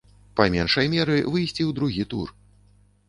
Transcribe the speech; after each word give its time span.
Па 0.39 0.47
меншай 0.55 0.89
меры 0.95 1.17
выйсці 1.35 1.63
ў 1.67 1.71
другі 1.81 2.03
тур. 2.15 2.27